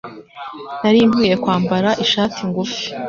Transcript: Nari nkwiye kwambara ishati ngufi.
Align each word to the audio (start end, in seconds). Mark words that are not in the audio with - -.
Nari 0.81 0.99
nkwiye 1.07 1.35
kwambara 1.43 1.89
ishati 2.03 2.39
ngufi. 2.49 2.83